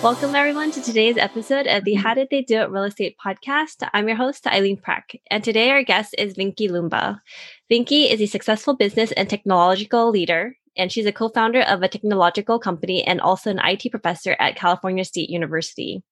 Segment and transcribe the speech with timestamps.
[0.00, 3.88] Welcome, everyone, to today's episode of the How Did They Do It Real Estate podcast.
[3.92, 7.20] I'm your host, Eileen Prack, and today our guest is Vinky Lumba.
[7.68, 11.88] Vinky is a successful business and technological leader and she's a co founder of a
[11.88, 16.02] technological company and also an IT professor at California State University.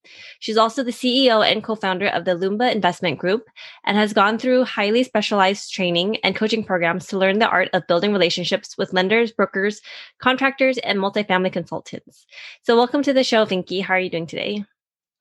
[0.40, 3.46] She's also the CEO and co founder of the Lumba Investment Group
[3.84, 7.86] and has gone through highly specialized training and coaching programs to learn the art of
[7.86, 9.80] building relationships with lenders, brokers,
[10.20, 12.26] contractors, and multifamily consultants.
[12.62, 13.82] So, welcome to the show, Vinky.
[13.82, 14.64] How are you doing today?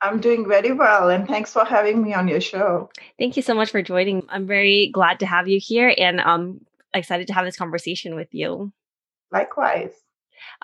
[0.01, 2.89] I'm doing very well, and thanks for having me on your show.
[3.17, 4.23] Thank you so much for joining.
[4.29, 8.33] I'm very glad to have you here, and I'm excited to have this conversation with
[8.33, 8.71] you.
[9.31, 9.91] Likewise.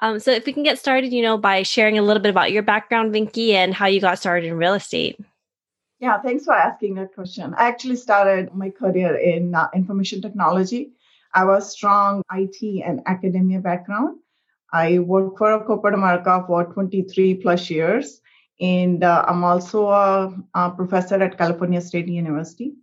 [0.02, 2.52] Um, so if we can get started, you know, by sharing a little bit about
[2.52, 5.20] your background, Vinky, and how you got started in real estate.
[6.00, 7.54] Yeah, thanks for asking that question.
[7.56, 10.94] I actually started my career in uh, information technology.
[11.34, 14.18] I was strong IT and academia background.
[14.74, 18.22] I worked for a corporate America for 23 plus years,
[18.60, 22.74] and uh, I'm also a, a, professor at California State University.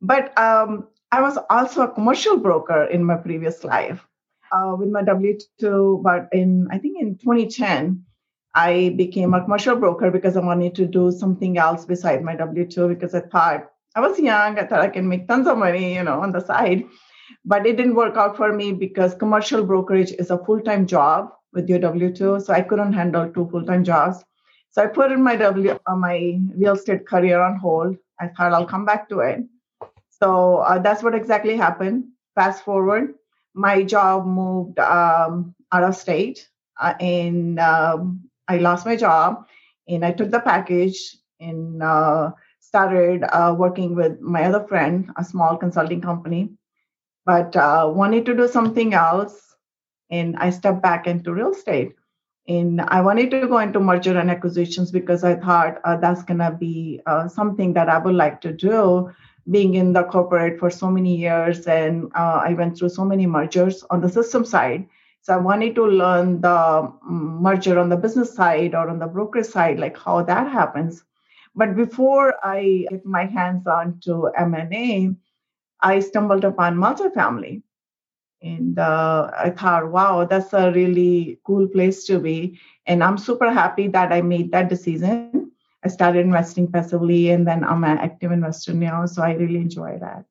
[0.00, 4.07] But um, I was also a commercial broker in my previous life
[4.52, 8.04] uh, with my W 2, but in, I think in 2010,
[8.54, 12.66] I became a commercial broker because I wanted to do something else beside my W
[12.66, 14.58] 2 because I thought I was young.
[14.58, 16.84] I thought I can make tons of money, you know, on the side.
[17.44, 21.30] But it didn't work out for me because commercial brokerage is a full time job
[21.52, 22.40] with your W 2.
[22.40, 24.24] So I couldn't handle two full time jobs.
[24.70, 27.96] So I put in my W, uh, my real estate career on hold.
[28.20, 29.40] I thought I'll come back to it.
[30.10, 32.04] So uh, that's what exactly happened.
[32.34, 33.14] Fast forward,
[33.58, 36.48] my job moved um, out of state
[36.80, 39.46] uh, and um, I lost my job
[39.88, 42.30] and I took the package and uh,
[42.60, 46.50] started uh, working with my other friend, a small consulting company,
[47.26, 49.56] but uh, wanted to do something else.
[50.10, 51.94] And I stepped back into real estate.
[52.46, 56.38] And I wanted to go into merger and acquisitions because I thought uh, that's going
[56.38, 59.10] to be uh, something that I would like to do
[59.50, 63.26] being in the corporate for so many years and uh, I went through so many
[63.26, 64.86] mergers on the system side.
[65.22, 69.06] So I wanted to learn the mm, merger on the business side or on the
[69.06, 71.04] broker side, like how that happens.
[71.54, 75.10] But before I get my hands on to M&A,
[75.80, 77.62] I stumbled upon multifamily.
[78.40, 82.58] And uh, I thought, wow, that's a really cool place to be.
[82.86, 85.47] And I'm super happy that I made that decision
[85.84, 89.06] I started investing passively and then I'm an active investor now.
[89.06, 90.24] So I really enjoy that.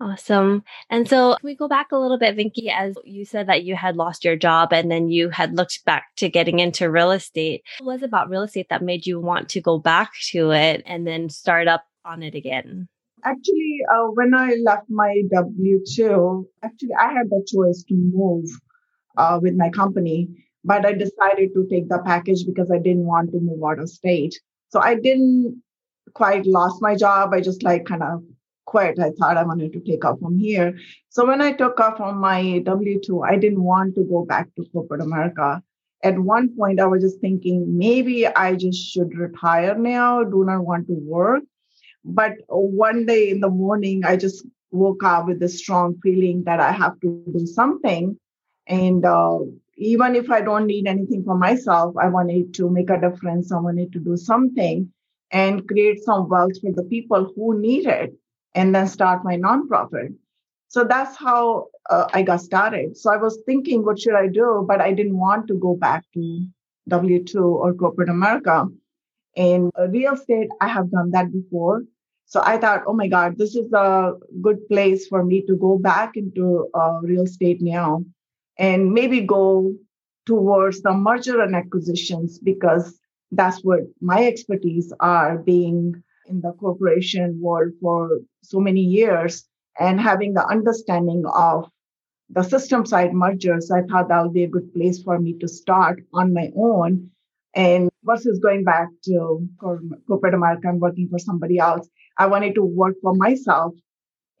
[0.00, 0.64] Awesome.
[0.90, 3.96] And so we go back a little bit, Vinky, as you said that you had
[3.96, 7.62] lost your job and then you had looked back to getting into real estate.
[7.78, 11.06] What was about real estate that made you want to go back to it and
[11.06, 12.88] then start up on it again?
[13.24, 18.48] Actually, uh, when I left my W 2, actually, I had the choice to move
[19.16, 20.28] uh, with my company,
[20.64, 23.88] but I decided to take the package because I didn't want to move out of
[23.88, 24.34] state.
[24.72, 25.62] So I didn't
[26.14, 27.34] quite lost my job.
[27.34, 28.22] I just like kind of
[28.64, 28.98] quit.
[28.98, 30.78] I thought I wanted to take off from here.
[31.10, 34.48] So when I took off on my W 2, I didn't want to go back
[34.56, 35.62] to corporate America.
[36.02, 40.64] At one point, I was just thinking maybe I just should retire now, do not
[40.64, 41.42] want to work.
[42.02, 46.60] But one day in the morning, I just woke up with a strong feeling that
[46.60, 48.18] I have to do something.
[48.66, 49.40] And uh,
[49.82, 53.50] even if I don't need anything for myself, I wanted to make a difference.
[53.50, 54.92] I wanted to do something
[55.30, 58.14] and create some wealth for the people who need it
[58.54, 60.14] and then start my nonprofit.
[60.68, 62.96] So that's how uh, I got started.
[62.96, 64.64] So I was thinking, what should I do?
[64.66, 66.46] But I didn't want to go back to
[66.88, 68.68] W 2 or corporate America.
[69.34, 71.82] In real estate, I have done that before.
[72.26, 75.76] So I thought, oh my God, this is a good place for me to go
[75.78, 78.04] back into uh, real estate now
[78.62, 79.74] and maybe go
[80.24, 82.98] towards the merger and acquisitions because
[83.32, 85.92] that's what my expertise are being
[86.28, 89.44] in the corporation world for so many years
[89.80, 91.68] and having the understanding of
[92.30, 95.48] the system side mergers i thought that would be a good place for me to
[95.48, 97.10] start on my own
[97.54, 99.46] and versus going back to
[100.06, 101.88] corporate america and working for somebody else.
[102.18, 103.74] I wanted to work for myself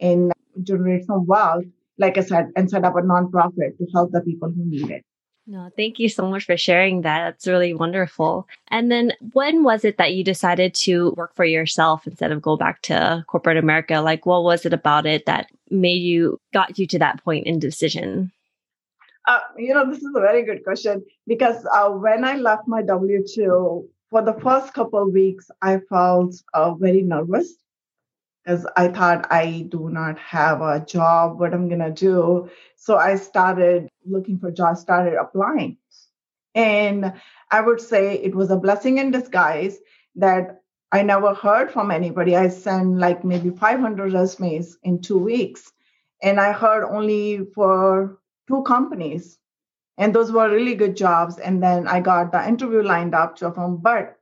[0.00, 0.32] and
[0.62, 1.64] generate some wealth
[2.02, 5.04] like I said, and set up a nonprofit to help the people who need it.
[5.46, 7.24] No, thank you so much for sharing that.
[7.24, 8.46] That's really wonderful.
[8.68, 12.56] And then when was it that you decided to work for yourself instead of go
[12.56, 14.00] back to corporate America?
[14.00, 17.58] Like what was it about it that made you got you to that point in
[17.58, 18.30] decision?
[19.26, 22.82] Uh, you know, this is a very good question because uh, when I left my
[22.82, 27.54] W 2, for the first couple of weeks, I felt uh, very nervous
[28.44, 32.50] because I thought I do not have a job, what I'm to do.
[32.76, 35.76] So I started looking for jobs, started applying.
[36.54, 37.14] And
[37.50, 39.78] I would say it was a blessing in disguise
[40.16, 42.36] that I never heard from anybody.
[42.36, 45.72] I sent like maybe 500 resumes in two weeks,
[46.22, 48.18] and I heard only for
[48.48, 49.38] two companies.
[49.98, 51.38] And those were really good jobs.
[51.38, 53.76] And then I got the interview lined up to them.
[53.76, 54.18] But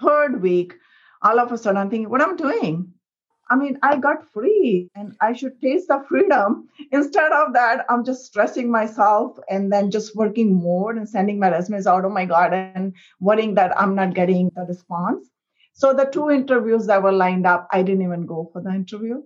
[0.00, 0.74] third week,
[1.22, 2.94] all of a sudden, I'm thinking, what I'm doing?
[3.50, 6.68] I mean, I got free and I should taste the freedom.
[6.92, 11.50] Instead of that, I'm just stressing myself and then just working more and sending my
[11.50, 12.04] resumes out.
[12.04, 15.30] Oh my God, and worrying that I'm not getting the response.
[15.72, 19.22] So the two interviews that were lined up, I didn't even go for the interview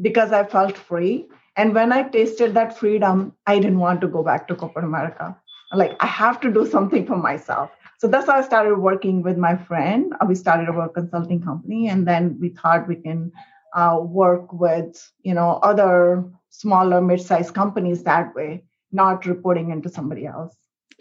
[0.00, 1.26] because I felt free.
[1.56, 5.36] And when I tasted that freedom, I didn't want to go back to corporate America.
[5.72, 7.70] Like, I have to do something for myself.
[7.98, 10.12] So that's how I started working with my friend.
[10.26, 13.32] We started work consulting company, and then we thought we can
[13.74, 18.62] uh, work with you know other smaller mid-sized companies that way
[18.92, 20.56] not reporting into somebody else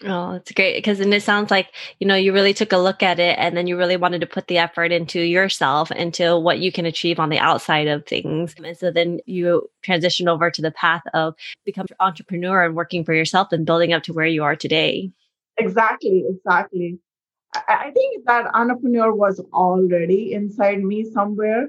[0.06, 3.04] Oh, it's great because then it sounds like you know you really took a look
[3.04, 6.60] at it and then you really wanted to put the effort into yourself into what
[6.60, 8.56] you can achieve on the outside of things.
[8.58, 13.06] And so then you transition over to the path of become an entrepreneur and working
[13.06, 15.12] for yourself and building up to where you are today.
[15.58, 17.00] Exactly, exactly.
[17.56, 21.68] I think that entrepreneur was already inside me somewhere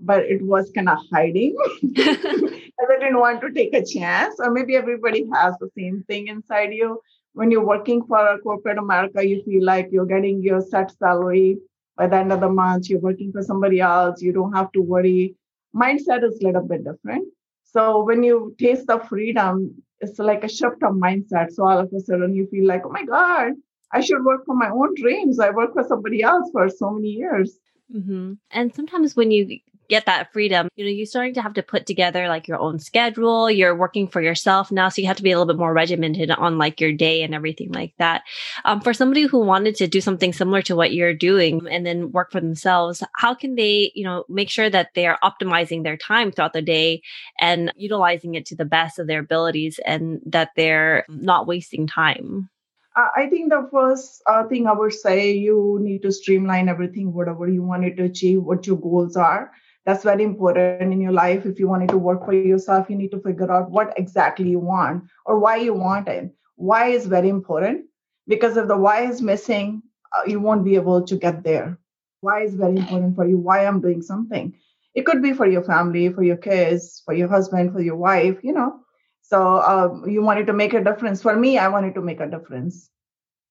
[0.00, 4.36] but it was kind of hiding because I didn't want to take a chance.
[4.38, 7.00] Or maybe everybody has the same thing inside you.
[7.32, 11.58] When you're working for a corporate America, you feel like you're getting your set salary
[11.96, 12.88] by the end of the month.
[12.88, 14.20] You're working for somebody else.
[14.20, 15.36] You don't have to worry.
[15.74, 17.28] Mindset is a little bit different.
[17.64, 21.52] So when you taste the freedom, it's like a shift of mindset.
[21.52, 23.52] So all of a sudden you feel like, oh my God,
[23.92, 25.38] I should work for my own dreams.
[25.38, 27.58] I worked for somebody else for so many years.
[27.94, 28.34] Mm-hmm.
[28.50, 29.58] And sometimes when you
[29.90, 32.78] get that freedom, you know, you're starting to have to put together like your own
[32.78, 33.50] schedule.
[33.50, 34.88] You're working for yourself now.
[34.88, 37.34] So you have to be a little bit more regimented on like your day and
[37.34, 38.22] everything like that.
[38.64, 42.12] Um, for somebody who wanted to do something similar to what you're doing and then
[42.12, 45.96] work for themselves, how can they, you know, make sure that they are optimizing their
[45.96, 47.02] time throughout the day
[47.40, 52.48] and utilizing it to the best of their abilities and that they're not wasting time?
[52.96, 57.48] I think the first uh, thing I would say you need to streamline everything, whatever
[57.48, 59.52] you wanted to achieve, what your goals are
[59.90, 61.44] that's very important in your life.
[61.44, 64.60] If you wanted to work for yourself you need to figure out what exactly you
[64.60, 66.30] want or why you want it.
[66.54, 67.86] Why is very important.
[68.28, 69.82] Because if the why is missing
[70.16, 71.76] uh, you won't be able to get there.
[72.20, 73.36] Why is very important for you.
[73.38, 74.54] Why i'm doing something.
[74.94, 78.38] It could be for your family for your kids for your husband for your wife
[78.44, 78.78] you know.
[79.22, 81.20] So uh, you wanted to make a difference.
[81.20, 82.90] For me i wanted to make a difference.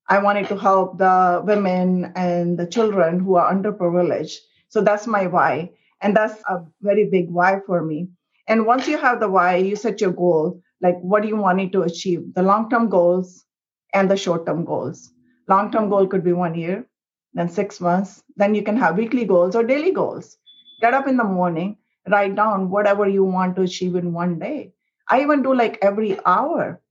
[0.07, 4.37] I wanted to help the women and the children who are underprivileged.
[4.69, 5.71] So that's my why
[6.01, 8.09] and that's a very big why for me.
[8.47, 11.71] And once you have the why, you set your goal like what do you want
[11.71, 12.33] to achieve?
[12.33, 13.45] The long term goals
[13.93, 15.11] and the short term goals.
[15.47, 16.85] Long term goal could be one year,
[17.33, 18.23] then six months.
[18.37, 20.37] Then you can have weekly goals or daily goals.
[20.81, 21.77] Get up in the morning,
[22.07, 24.73] write down whatever you want to achieve in one day.
[25.09, 26.81] I even do like every hour.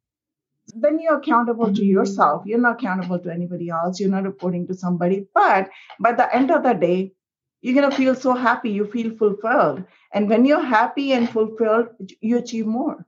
[0.75, 2.43] Then you're accountable to yourself.
[2.45, 3.99] You're not accountable to anybody else.
[3.99, 5.27] You're not reporting to somebody.
[5.33, 7.13] But by the end of the day,
[7.61, 9.85] you're going to feel so happy you feel fulfilled.
[10.13, 11.89] And when you're happy and fulfilled
[12.21, 13.07] you achieve more.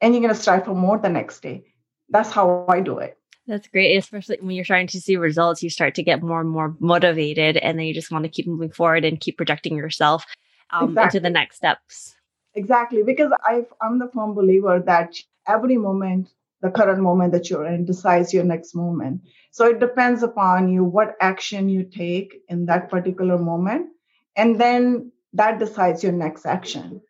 [0.00, 1.64] And you're going to strive for more the next day.
[2.08, 3.18] That's how i do it.
[3.46, 6.50] That's great especially when you're starting to see results you start to get more and
[6.50, 10.24] more motivated and then you just want to keep moving forward and keep projecting yourself
[10.70, 11.18] um, exactly.
[11.18, 12.14] into the next steps.
[12.54, 15.14] Exactly because i i'm the firm believer that
[15.46, 16.28] every moment
[16.60, 19.22] the current moment that you're in decides your next moment.
[19.50, 23.88] So it depends upon you what action you take in that particular moment.
[24.36, 27.00] And then that decides your next action.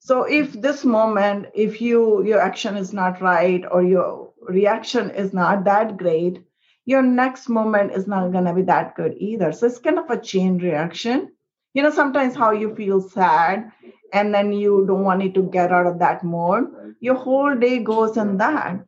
[0.00, 5.32] So if this moment, if you your action is not right or your reaction is
[5.32, 6.42] not that great,
[6.86, 9.52] your next moment is not gonna be that good either.
[9.52, 11.32] So it's kind of a chain reaction.
[11.74, 13.70] You know, sometimes how you feel sad
[14.12, 16.66] and then you don't want it to get out of that mode
[17.00, 18.80] your whole day goes in that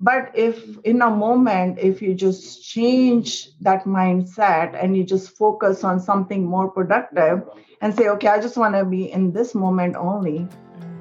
[0.00, 5.84] but if in a moment if you just change that mindset and you just focus
[5.84, 7.42] on something more productive
[7.80, 10.48] and say okay i just want to be in this moment only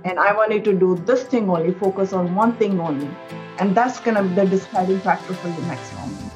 [0.06, 3.10] And I wanted to do this thing only, focus on one thing only.
[3.60, 6.32] And that's going to be the deciding factor for your next moment.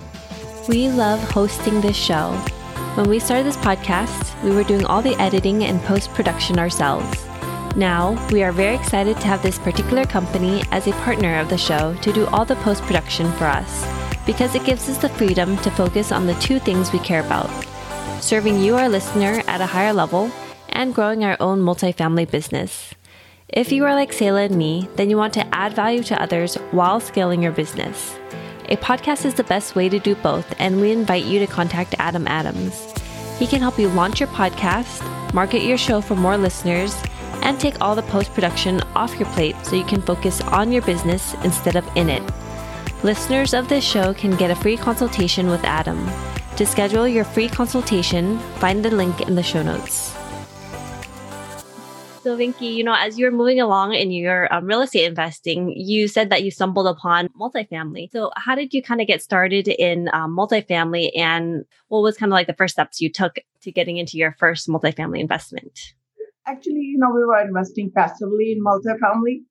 [0.68, 2.32] We love hosting this show.
[2.96, 7.26] When we started this podcast, we were doing all the editing and post production ourselves.
[7.76, 11.58] Now, we are very excited to have this particular company as a partner of the
[11.58, 13.86] show to do all the post production for us
[14.26, 17.50] because it gives us the freedom to focus on the two things we care about
[18.24, 20.32] serving you, our listener, at a higher level
[20.70, 22.94] and growing our own multifamily business.
[23.50, 26.56] If you are like Sayla and me, then you want to add value to others
[26.72, 28.18] while scaling your business.
[28.70, 31.96] A podcast is the best way to do both, and we invite you to contact
[32.00, 32.94] Adam Adams.
[33.38, 35.04] He can help you launch your podcast,
[35.34, 36.96] market your show for more listeners,
[37.44, 40.82] and take all the post production off your plate so you can focus on your
[40.82, 42.24] business instead of in it.
[43.04, 46.10] Listeners of this show can get a free consultation with Adam.
[46.56, 50.16] To schedule your free consultation, find the link in the show notes.
[52.24, 56.08] So, Vinky, you know, as you're moving along in your um, real estate investing, you
[56.08, 58.10] said that you stumbled upon multifamily.
[58.14, 62.32] So, how did you kind of get started in um, multifamily, and what was kind
[62.32, 65.94] of like the first steps you took to getting into your first multifamily investment?
[66.46, 69.44] Actually, you know, we were investing passively in multifamily,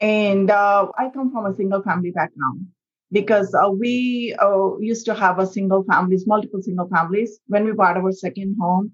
[0.00, 2.66] and uh, I come from a single family background
[3.10, 7.38] because uh, we uh, used to have a single families, multiple single families.
[7.46, 8.92] When we bought our second home,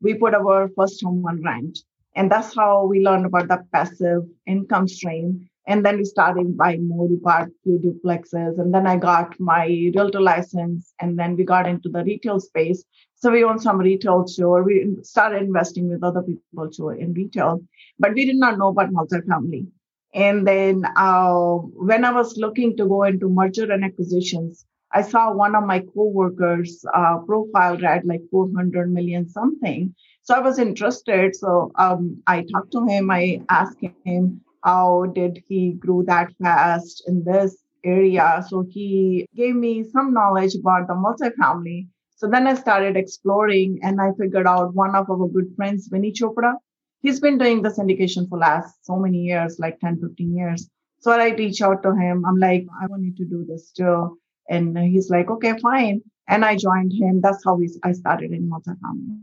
[0.00, 1.78] we put our first home on rent
[2.16, 5.48] and that's how we learned about the passive income stream.
[5.68, 7.06] And then we started buying more.
[7.06, 8.58] We bought duplexes.
[8.58, 10.94] And then I got my realtor license.
[11.00, 12.84] And then we got into the retail space.
[13.16, 14.62] So we own some retail too.
[14.64, 17.60] We started investing with other people too in retail.
[17.98, 19.66] But we did not know about multifamily.
[20.14, 21.56] And then uh,
[21.88, 25.80] when I was looking to go into merger and acquisitions, I saw one of my
[25.94, 29.94] coworkers' uh, profile read like 400 million something.
[30.22, 31.36] So I was interested.
[31.36, 33.10] So um, I talked to him.
[33.10, 38.44] I asked him how did he grow that fast in this area.
[38.48, 41.88] So he gave me some knowledge about the multifamily.
[42.16, 46.14] So then I started exploring and I figured out one of our good friends, Vinney
[46.14, 46.54] Chopra.
[47.02, 50.68] He's been doing the syndication for last so many years, like 10, 15 years.
[51.00, 52.24] So I reach out to him.
[52.24, 54.18] I'm like, I want you to do this too.
[54.48, 56.00] And he's like, okay, fine.
[56.26, 57.20] And I joined him.
[57.20, 59.20] That's how we, I started in multifamily.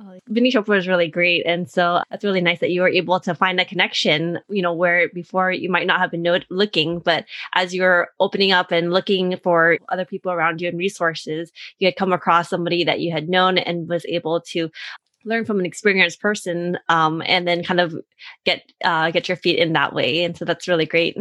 [0.00, 1.44] Oh, Vinney Chopra was really great.
[1.44, 4.72] And so that's really nice that you were able to find a connection, you know,
[4.72, 7.24] where before you might not have been looking, but
[7.54, 11.50] as you're opening up and looking for other people around you and resources,
[11.80, 14.70] you had come across somebody that you had known and was able to
[15.24, 17.92] learn from an experienced person um, and then kind of
[18.44, 20.22] get uh, get your feet in that way.
[20.22, 21.16] And so that's really great.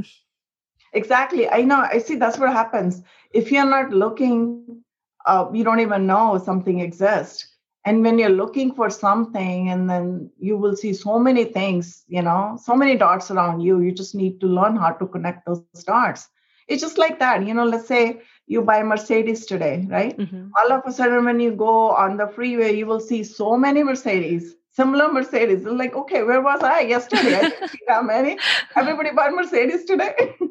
[0.93, 1.49] Exactly.
[1.49, 1.87] I know.
[1.91, 3.01] I see that's what happens.
[3.31, 4.83] If you're not looking,
[5.25, 7.56] uh, you don't even know something exists
[7.87, 12.21] and when you're looking for something and then you will see so many things you
[12.21, 15.61] know so many dots around you you just need to learn how to connect those
[15.85, 16.27] dots.
[16.67, 20.17] It's just like that you know let's say you buy mercedes today right?
[20.17, 20.49] Mm-hmm.
[20.57, 23.83] all of a sudden when you go on the freeway you will see so many
[23.83, 28.37] mercedes similar mercedes You're like okay where was i yesterday i didn't see that many
[28.75, 30.35] everybody bought mercedes today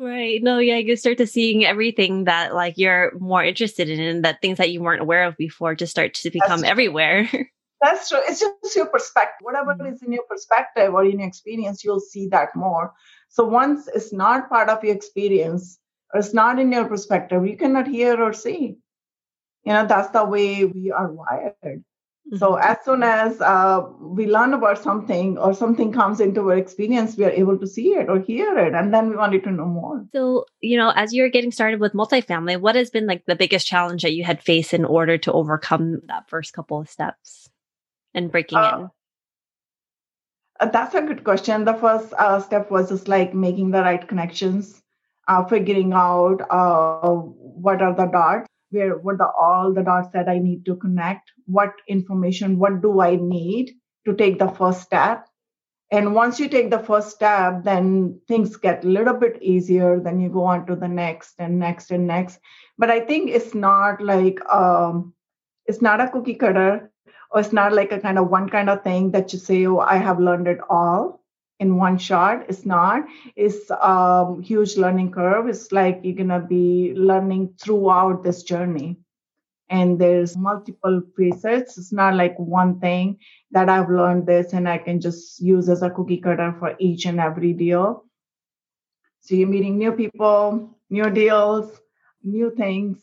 [0.00, 0.40] Right.
[0.44, 4.40] No, yeah, you start to seeing everything that like you're more interested in and that
[4.40, 7.28] things that you weren't aware of before just start to become That's everywhere.
[7.82, 8.20] That's true.
[8.28, 9.40] It's just your perspective.
[9.42, 9.92] Whatever mm-hmm.
[9.92, 12.92] is in your perspective or in your experience, you'll see that more.
[13.28, 15.78] So once it's not part of your experience
[16.14, 18.76] or it's not in your perspective, you cannot hear or see.
[19.64, 21.84] You know, that's the way we are wired.
[22.36, 22.62] So mm-hmm.
[22.62, 27.24] as soon as uh, we learn about something or something comes into our experience, we
[27.24, 30.04] are able to see it or hear it, and then we wanted to know more.
[30.12, 33.66] So, you know, as you're getting started with multifamily, what has been like the biggest
[33.66, 37.48] challenge that you had faced in order to overcome that first couple of steps
[38.12, 38.90] and breaking uh, in?
[40.60, 41.64] Uh, that's a good question.
[41.64, 44.82] The first uh, step was just like making the right connections,
[45.28, 50.28] uh, figuring out uh, what are the dots where what the all the dots that
[50.28, 53.72] I need to connect, what information, what do I need
[54.06, 55.26] to take the first step.
[55.90, 60.00] And once you take the first step, then things get a little bit easier.
[60.00, 62.40] Then you go on to the next and next and next.
[62.76, 65.14] But I think it's not like um,
[65.66, 66.90] it's not a cookie cutter,
[67.30, 69.78] or it's not like a kind of one kind of thing that you say, "Oh,
[69.78, 71.17] I have learned it all."
[71.60, 72.46] In one shot.
[72.48, 73.04] It's not.
[73.36, 75.48] It's a um, huge learning curve.
[75.48, 78.98] It's like you're gonna be learning throughout this journey.
[79.70, 81.76] And there's multiple phases.
[81.78, 83.18] It's not like one thing
[83.50, 87.06] that I've learned this and I can just use as a cookie cutter for each
[87.06, 88.04] and every deal.
[89.20, 91.80] So you're meeting new people, new deals,
[92.22, 92.98] new things.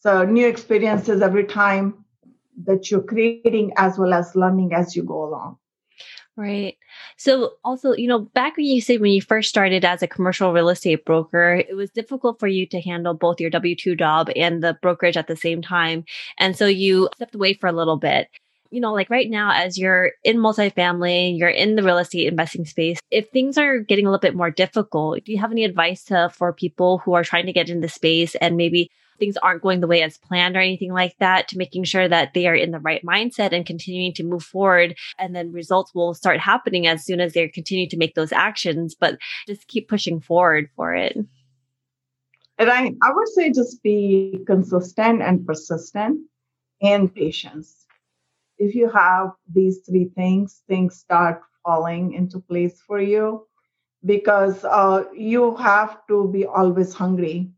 [0.00, 2.04] So new experiences every time
[2.64, 5.58] that you're creating as well as learning as you go along.
[6.34, 6.78] Right.
[7.18, 10.52] So also, you know, back when you said when you first started as a commercial
[10.54, 14.62] real estate broker, it was difficult for you to handle both your W2 job and
[14.62, 16.04] the brokerage at the same time.
[16.38, 18.28] And so you stepped away for a little bit.
[18.70, 22.64] You know, like right now, as you're in multifamily, you're in the real estate investing
[22.64, 22.98] space.
[23.10, 26.30] If things are getting a little bit more difficult, do you have any advice to,
[26.34, 28.90] for people who are trying to get into space and maybe
[29.22, 32.34] things aren't going the way as planned or anything like that to making sure that
[32.34, 34.98] they are in the right mindset and continuing to move forward.
[35.16, 38.96] And then results will start happening as soon as they continue to make those actions
[38.96, 41.16] but just keep pushing forward for it.
[42.58, 46.18] And I, I would say just be consistent and persistent
[46.82, 47.86] and patience.
[48.58, 53.46] If you have these three things things start falling into place for you
[54.04, 57.52] because uh, you have to be always hungry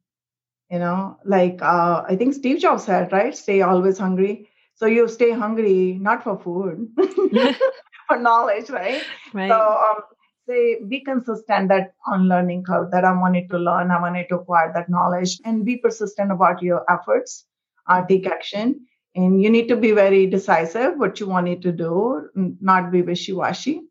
[0.71, 3.37] you know like uh, i think steve jobs said right?
[3.37, 4.49] Stay always hungry.
[4.76, 6.88] So you stay hungry not for food
[8.09, 9.02] for knowledge right,
[9.33, 9.49] right.
[9.49, 10.02] so um,
[10.49, 14.35] say be consistent that on learning curve that i wanted to learn i wanted to
[14.37, 17.47] acquire that knowledge and be persistent about your efforts
[17.87, 18.87] uh, take action.
[19.16, 22.28] And you need to be very decisive what you wanted to do
[22.61, 23.83] not be wishy-washy.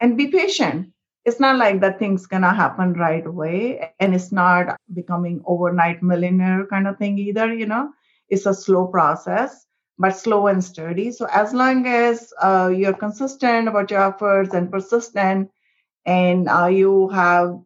[0.00, 0.92] And be patient
[1.28, 6.66] it's not like that thing's gonna happen right away and it's not becoming overnight millionaire
[6.66, 7.90] kind of thing either you know?
[8.28, 9.66] It's a slow process
[9.98, 11.10] but slow and sturdy.
[11.12, 15.50] So as long as uh, you're consistent about your efforts and persistent
[16.06, 17.58] and uh, you have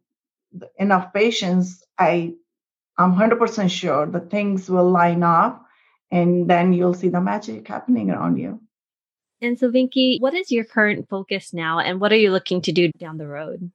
[0.78, 2.32] enough patience i
[2.98, 5.64] i'm 100% sure that things will line up
[6.10, 8.60] and then you'll see the magic happening around you
[9.42, 12.72] and so, Vinky, what is your current focus now, and what are you looking to
[12.72, 13.70] do down the road?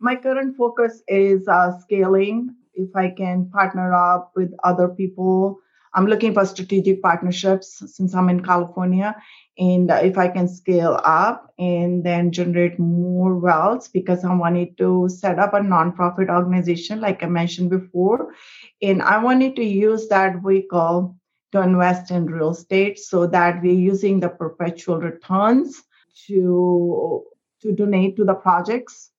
[0.00, 2.54] My current focus is uh, scaling.
[2.74, 5.60] If I can partner up with other people,
[5.94, 9.14] I'm looking for strategic partnerships since I'm in California.
[9.58, 15.08] And if I can scale up and then generate more wealth, because I wanted to
[15.08, 18.34] set up a nonprofit organization, like I mentioned before.
[18.82, 21.16] And I wanted to use that vehicle
[21.54, 25.82] to invest in real estate so that we're using the perpetual returns
[26.26, 27.24] to
[27.62, 29.10] to donate to the projects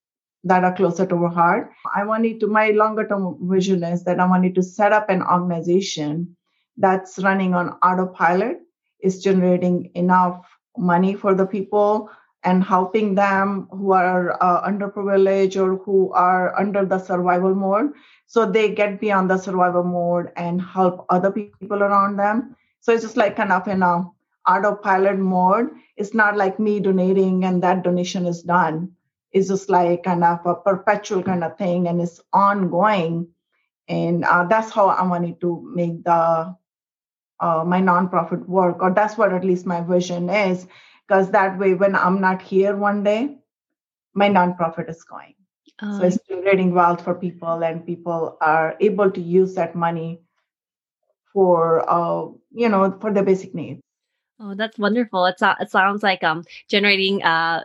[0.44, 1.72] that are closer to our heart.
[1.96, 5.24] I wanted to my longer term vision is that I wanted to set up an
[5.24, 6.36] organization
[6.78, 8.60] that's running on autopilot,
[9.02, 10.46] is generating enough
[10.78, 12.10] money for the people
[12.46, 17.92] and helping them who are uh, underprivileged or who are under the survival mode.
[18.28, 22.56] So they get beyond the survival mode and help other people around them.
[22.82, 24.06] So it's just like kind of in a
[24.48, 25.72] autopilot mode.
[25.98, 28.92] It's not like me donating and that donation is done.
[29.32, 33.28] It's just like kind of a perpetual kind of thing and it's ongoing.
[33.88, 36.56] And uh, that's how i wanted to make the
[37.40, 40.68] uh, my nonprofit work or that's what at least my vision is
[41.08, 43.38] because that way when i'm not here one day
[44.16, 45.36] my nonprofit is going.
[45.80, 50.22] Um, so it's generating wealth for people and people are able to use that money
[51.34, 53.82] for uh, you know for the basic needs.
[54.40, 55.26] Oh that's wonderful.
[55.26, 57.64] It's, it sounds like um generating uh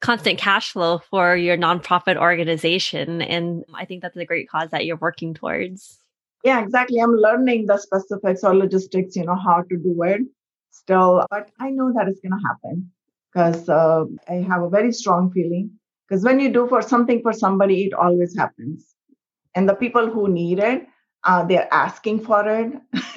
[0.00, 4.84] constant cash flow for your nonprofit organization and i think that's a great cause that
[4.86, 5.98] you're working towards.
[6.42, 6.98] Yeah exactly.
[6.98, 10.22] I'm learning the specifics or logistics you know how to do it
[10.72, 12.90] still, but I know that it's going to happen
[13.32, 15.70] because uh, I have a very strong feeling.
[16.08, 18.94] Because when you do for something for somebody, it always happens.
[19.54, 20.86] And the people who need it,
[21.24, 22.72] uh, they're asking for it,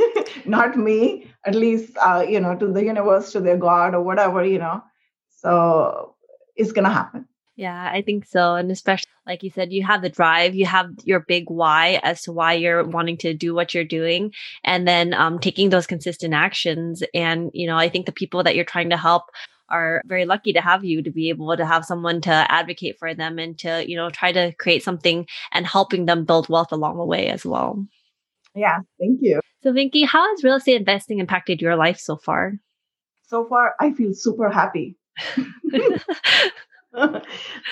[0.45, 4.45] not me, at least, uh, you know, to the universe, to their God or whatever,
[4.45, 4.83] you know.
[5.29, 6.15] So
[6.55, 7.27] it's going to happen.
[7.55, 8.55] Yeah, I think so.
[8.55, 12.21] And especially, like you said, you have the drive, you have your big why as
[12.23, 16.33] to why you're wanting to do what you're doing, and then um, taking those consistent
[16.33, 17.01] actions.
[17.13, 19.23] And, you know, I think the people that you're trying to help
[19.69, 23.13] are very lucky to have you to be able to have someone to advocate for
[23.15, 26.97] them and to, you know, try to create something and helping them build wealth along
[26.97, 27.85] the way as well.
[28.53, 29.39] Yeah, thank you.
[29.63, 32.53] So, Vinky, how has real estate investing impacted your life so far?
[33.27, 34.97] So far, I feel super happy.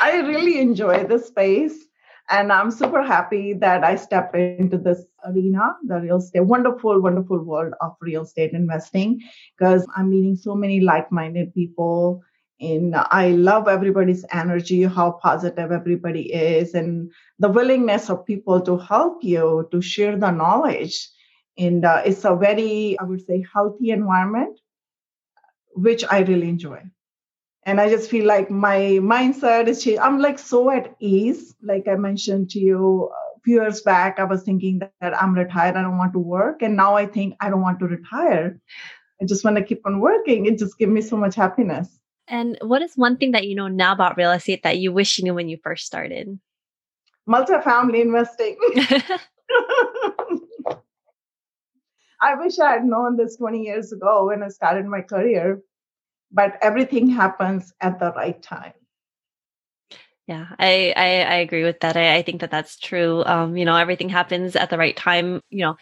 [0.01, 1.86] I really enjoy the space.
[2.29, 7.43] And I'm super happy that I step into this arena, the real estate, wonderful, wonderful
[7.43, 9.19] world of real estate investing,
[9.57, 12.23] because I'm meeting so many like minded people.
[12.62, 18.77] And I love everybody's energy, how positive everybody is, and the willingness of people to
[18.77, 21.09] help you, to share the knowledge.
[21.57, 24.57] And uh, it's a very, I would say, healthy environment,
[25.73, 26.83] which I really enjoy
[27.65, 29.99] and i just feel like my mindset is changed.
[29.99, 31.56] I'm like so at ease.
[31.62, 35.34] Like i mentioned to you a few years back i was thinking that, that i'm
[35.34, 36.62] retired i don't want to work.
[36.62, 38.60] And now i think i don't want to retire.
[39.21, 40.47] I just want to keep on working.
[40.47, 41.99] It just gives me so much happiness.
[42.28, 45.17] And what is one thing that you know now about real estate that you wish
[45.17, 46.39] you knew when you first started?
[47.30, 48.58] Multifamily investing.
[52.21, 55.62] I wish I had known this 20 years ago when I started my career,
[56.33, 58.73] but everything happens at the right time.
[60.27, 61.97] Yeah, I, I, I agree with that.
[61.97, 63.23] I, I think that that's true.
[63.25, 65.41] Um, you know, everything happens at the right time.
[65.49, 65.75] You know,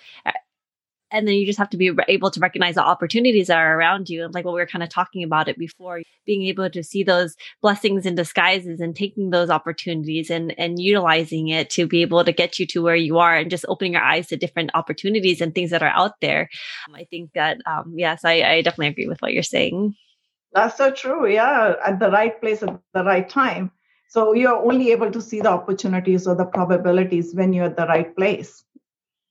[1.11, 4.09] and then you just have to be able to recognize the opportunities that are around
[4.09, 6.83] you and like what we were kind of talking about it before being able to
[6.83, 12.01] see those blessings in disguises and taking those opportunities and and utilizing it to be
[12.01, 14.71] able to get you to where you are and just opening your eyes to different
[14.73, 16.49] opportunities and things that are out there
[16.87, 19.95] um, i think that um, yes I, I definitely agree with what you're saying
[20.53, 23.71] that's so true yeah at the right place at the right time
[24.09, 27.87] so you're only able to see the opportunities or the probabilities when you're at the
[27.87, 28.63] right place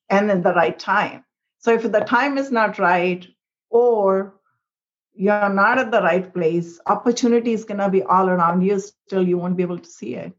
[0.09, 1.25] and in the right time
[1.59, 3.27] so if the time is not right
[3.69, 4.35] or
[5.15, 9.27] you're not at the right place, opportunity is going to be all around you, still
[9.27, 10.33] you won't be able to see it.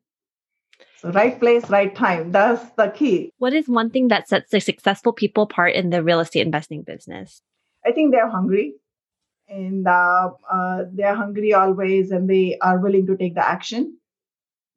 [0.97, 2.31] So right place, right time.
[2.31, 3.31] That's the key.
[3.37, 6.81] What is one thing that sets the successful people apart in the real estate investing
[6.83, 7.41] business?
[7.85, 8.73] I think they're hungry
[9.51, 13.97] and uh, uh, they're hungry always and they are willing to take the action.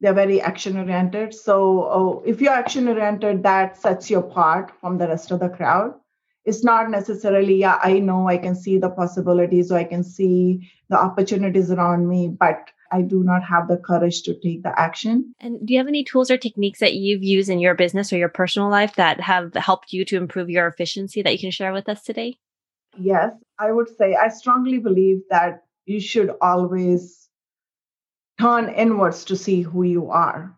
[0.00, 1.32] They're very action oriented.
[1.32, 5.48] So oh, if you're action oriented, that sets you apart from the rest of the
[5.48, 5.94] crowd
[6.44, 10.70] it's not necessarily yeah i know i can see the possibilities or i can see
[10.88, 15.34] the opportunities around me but i do not have the courage to take the action
[15.40, 18.16] and do you have any tools or techniques that you've used in your business or
[18.16, 21.72] your personal life that have helped you to improve your efficiency that you can share
[21.72, 22.36] with us today
[22.98, 27.28] yes i would say i strongly believe that you should always
[28.40, 30.56] turn inwards to see who you are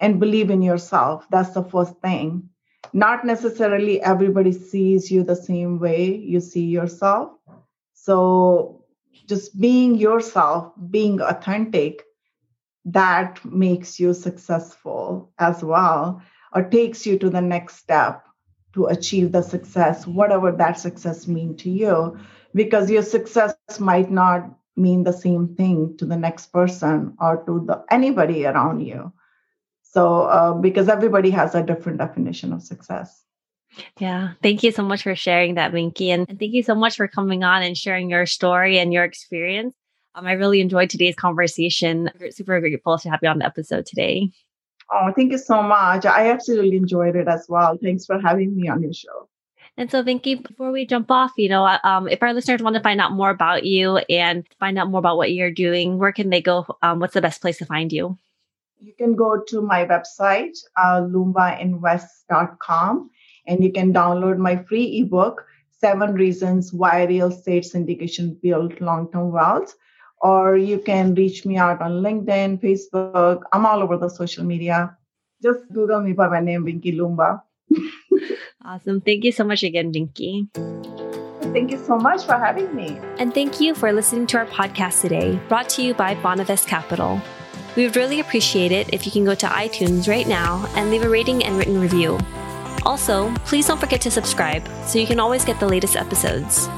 [0.00, 1.26] and believe in yourself.
[1.30, 2.50] That's the first thing.
[2.92, 7.32] Not necessarily everybody sees you the same way you see yourself.
[7.94, 8.84] So
[9.28, 12.04] just being yourself, being authentic,
[12.86, 16.22] that makes you successful as well,
[16.54, 18.27] or takes you to the next step
[18.78, 22.16] to achieve the success, whatever that success mean to you,
[22.54, 27.64] because your success might not mean the same thing to the next person or to
[27.66, 29.12] the anybody around you.
[29.82, 33.24] So, uh, because everybody has a different definition of success.
[33.98, 34.34] Yeah.
[34.42, 36.08] Thank you so much for sharing that, Vinky.
[36.08, 39.04] And, and thank you so much for coming on and sharing your story and your
[39.04, 39.74] experience.
[40.14, 42.10] Um, I really enjoyed today's conversation.
[42.30, 44.30] Super grateful to have you on the episode today.
[44.90, 46.06] Oh, thank you so much.
[46.06, 47.78] I absolutely enjoyed it as well.
[47.82, 49.28] Thanks for having me on your show.
[49.76, 52.82] And so, Vinky, before we jump off, you know, um, if our listeners want to
[52.82, 56.30] find out more about you and find out more about what you're doing, where can
[56.30, 56.66] they go?
[56.82, 58.18] Um, what's the best place to find you?
[58.80, 63.10] you can go to my website, uh, lumbainvest.com,
[63.46, 69.10] and you can download my free ebook, Seven Reasons Why Real Estate Syndication Build Long
[69.12, 69.74] Term Wealth.
[70.20, 73.42] Or you can reach me out on LinkedIn, Facebook.
[73.52, 74.96] I'm all over the social media.
[75.42, 77.42] Just Google me by my name, Vinky Lumba.
[78.64, 79.00] awesome.
[79.00, 80.48] Thank you so much again, Vinky.
[81.52, 82.98] Thank you so much for having me.
[83.18, 87.20] And thank you for listening to our podcast today, brought to you by Bonavest Capital.
[87.76, 91.04] We would really appreciate it if you can go to iTunes right now and leave
[91.04, 92.18] a rating and written review.
[92.84, 96.68] Also, please don't forget to subscribe so you can always get the latest episodes.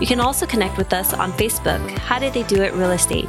[0.00, 3.28] You can also connect with us on Facebook, How Did They Do It Real Estate.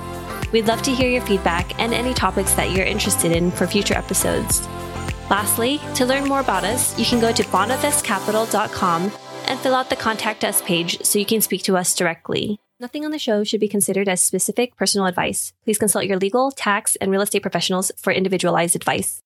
[0.51, 3.93] We'd love to hear your feedback and any topics that you're interested in for future
[3.93, 4.67] episodes.
[5.29, 9.11] Lastly, to learn more about us, you can go to bonavestcapital.com
[9.47, 12.59] and fill out the contact us page so you can speak to us directly.
[12.79, 15.53] Nothing on the show should be considered as specific personal advice.
[15.63, 19.21] Please consult your legal, tax, and real estate professionals for individualized advice.